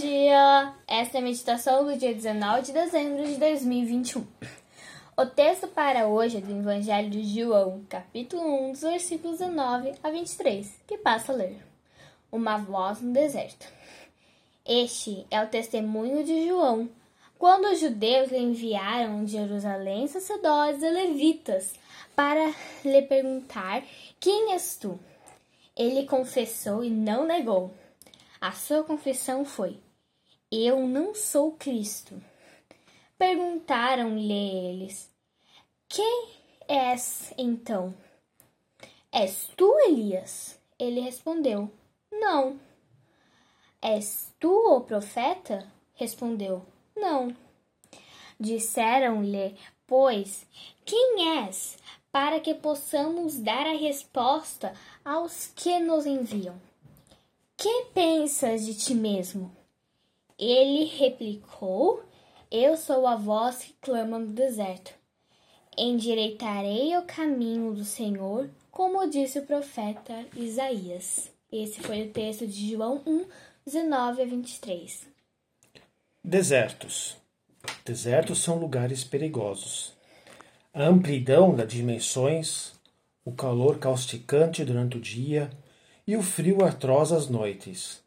[0.00, 0.74] dia!
[0.86, 4.24] Esta é a meditação do dia 19 de dezembro de 2021.
[5.16, 10.10] O texto para hoje é do Evangelho de João, capítulo 1, dos versículos 19 a
[10.10, 11.66] 23, que passa a ler.
[12.30, 13.66] Uma voz no deserto.
[14.64, 16.88] Este é o testemunho de João,
[17.36, 21.74] quando os judeus lhe enviaram de Jerusalém sacerdotes e levitas
[22.14, 22.54] para
[22.84, 23.82] lhe perguntar:
[24.20, 25.00] Quem és tu?
[25.76, 27.74] Ele confessou e não negou.
[28.40, 29.80] A sua confissão foi:
[30.50, 32.18] Eu não sou Cristo.
[33.18, 35.10] Perguntaram-lhe eles:
[35.86, 36.30] Quem
[36.66, 37.94] és então?
[39.12, 40.58] És tu Elias?
[40.78, 41.70] Ele respondeu:
[42.10, 42.58] Não.
[43.82, 45.70] És tu o profeta?
[45.92, 46.64] Respondeu:
[46.96, 47.36] Não.
[48.40, 49.54] Disseram-lhe,
[49.86, 50.46] pois,
[50.86, 51.76] quem és,
[52.10, 54.72] para que possamos dar a resposta
[55.04, 56.58] aos que nos enviam.
[57.54, 59.57] Que pensas de ti mesmo?
[60.38, 62.02] Ele replicou:
[62.50, 64.92] Eu sou a voz que clama no deserto.
[65.76, 71.30] Endireitarei o caminho do Senhor, como disse o profeta Isaías.
[71.50, 73.26] Esse foi o texto de João 1,
[73.66, 75.06] 19 a 23.
[76.22, 77.16] Desertos.
[77.84, 79.92] Desertos são lugares perigosos.
[80.72, 82.74] A amplidão das dimensões,
[83.24, 85.50] o calor causticante durante o dia
[86.06, 88.02] e o frio atroz às noites.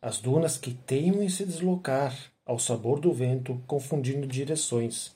[0.00, 5.12] As dunas que teimam em se deslocar ao sabor do vento, confundindo direções,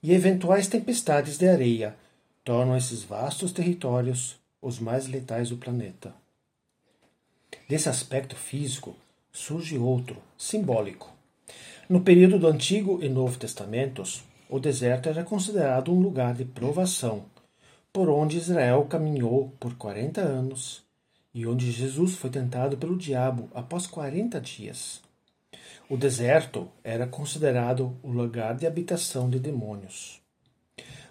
[0.00, 1.96] e eventuais tempestades de areia
[2.44, 6.14] tornam esses vastos territórios os mais letais do planeta.
[7.68, 8.94] Desse aspecto físico
[9.32, 11.12] surge outro, simbólico.
[11.88, 17.24] No período do Antigo e Novo Testamentos, o deserto era considerado um lugar de provação,
[17.92, 20.88] por onde Israel caminhou por quarenta anos
[21.32, 25.00] e onde Jesus foi tentado pelo diabo após quarenta dias.
[25.88, 30.20] O deserto era considerado o lugar de habitação de demônios.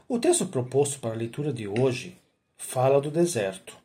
[0.08, 2.18] O texto proposto para a leitura de hoje
[2.58, 3.78] fala do deserto.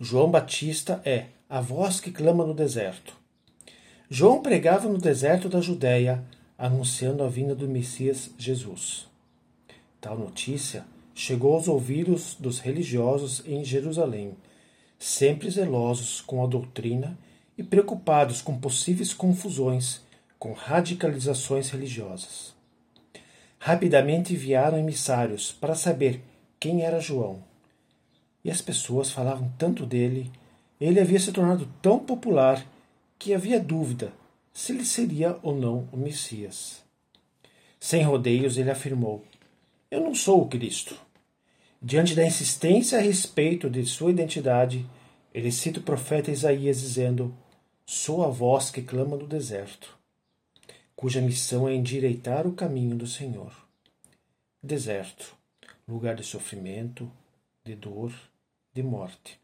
[0.00, 3.16] João Batista é a voz que clama no deserto.
[4.08, 6.24] João pregava no deserto da Judéia,
[6.56, 9.08] anunciando a vinda do Messias Jesus.
[10.00, 10.84] Tal notícia
[11.14, 14.36] chegou aos ouvidos dos religiosos em Jerusalém
[15.02, 17.18] sempre zelosos com a doutrina
[17.58, 20.00] e preocupados com possíveis confusões
[20.38, 22.54] com radicalizações religiosas.
[23.58, 26.22] Rapidamente enviaram emissários para saber
[26.58, 27.42] quem era João.
[28.44, 30.30] E as pessoas falavam tanto dele,
[30.80, 32.64] ele havia se tornado tão popular
[33.18, 34.12] que havia dúvida
[34.54, 36.80] se ele seria ou não o Messias.
[37.80, 39.24] Sem rodeios, ele afirmou:
[39.90, 40.96] Eu não sou o Cristo.
[41.84, 44.86] Diante da insistência a respeito de sua identidade,
[45.34, 47.34] ele cita o profeta Isaías dizendo:
[47.84, 49.98] Sou a voz que clama no deserto,
[50.94, 53.52] cuja missão é endireitar o caminho do Senhor.
[54.62, 55.34] Deserto,
[55.88, 57.10] lugar de sofrimento,
[57.64, 58.14] de dor,
[58.72, 59.40] de morte.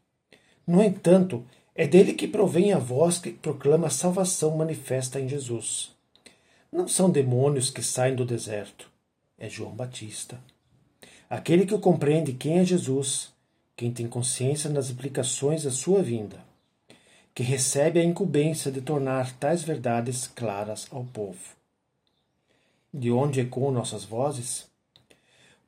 [0.65, 1.45] No entanto,
[1.75, 5.91] é dele que provém a voz que proclama a salvação manifesta em Jesus.
[6.71, 8.89] Não são demônios que saem do deserto,
[9.37, 10.39] é João Batista.
[11.29, 13.31] Aquele que compreende quem é Jesus,
[13.75, 16.43] quem tem consciência das implicações da sua vinda,
[17.35, 21.37] que recebe a incumbência de tornar tais verdades claras ao povo.
[22.91, 24.67] De onde ecoam nossas vozes?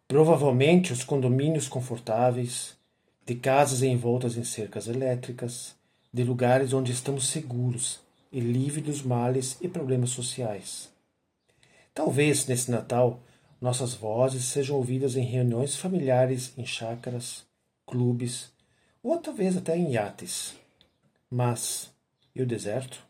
[0.07, 2.75] Provavelmente os condomínios confortáveis,
[3.23, 5.75] de casas envoltas em cercas elétricas,
[6.11, 7.99] de lugares onde estamos seguros
[8.31, 10.89] e livres dos males e problemas sociais.
[11.93, 13.19] Talvez nesse Natal
[13.61, 17.45] nossas vozes sejam ouvidas em reuniões familiares em chácaras,
[17.85, 18.51] clubes,
[19.03, 20.55] ou talvez até em iates.
[21.29, 21.93] Mas
[22.35, 23.05] e o deserto?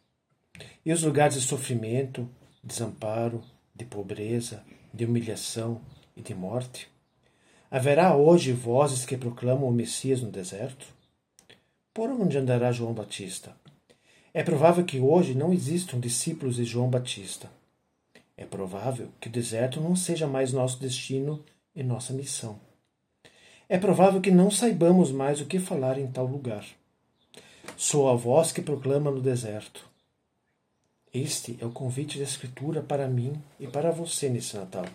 [0.86, 2.30] E os lugares de sofrimento,
[2.62, 3.42] desamparo,
[3.74, 4.62] de pobreza,
[4.94, 5.82] de humilhação
[6.18, 6.90] e de morte?
[7.70, 10.86] Haverá hoje vozes que proclamam o Messias no deserto?
[11.94, 13.56] Por onde andará João Batista?
[14.34, 17.50] É provável que hoje não existam discípulos de João Batista
[18.42, 21.44] é provável que o deserto não seja mais nosso destino
[21.76, 22.60] e nossa missão.
[23.70, 26.66] É provável que não saibamos mais o que falar em tal lugar.
[27.78, 29.88] Sou a voz que proclama no deserto.
[31.14, 34.86] Este é o convite da Escritura para mim e para você nesse Natal.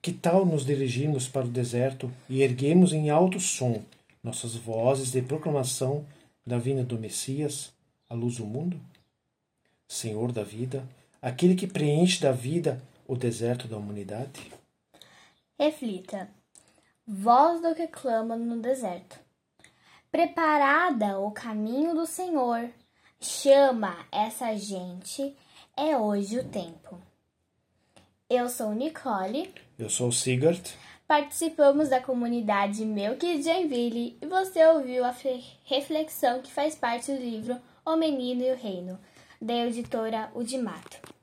[0.00, 3.82] Que tal nos dirigirmos para o deserto e erguemos em alto som
[4.22, 6.06] nossas vozes de proclamação
[6.44, 7.72] da vinda do Messias,
[8.08, 8.80] a luz do mundo?
[9.86, 10.88] Senhor da vida,
[11.20, 14.52] aquele que preenche da vida o deserto da humanidade?
[15.58, 16.28] Reflita.
[17.06, 19.18] Voz do que clama no deserto.
[20.10, 22.70] Preparada o caminho do Senhor,
[23.20, 25.36] chama essa gente,
[25.76, 27.00] É hoje o tempo.
[28.28, 29.54] Eu sou Nicole.
[29.78, 30.76] Eu sou o Sigurd.
[31.06, 35.14] Participamos da comunidade Meu Joinville e você ouviu a
[35.64, 38.98] reflexão que faz parte do livro O Menino e o Reino,
[39.40, 41.15] da editora Udimato.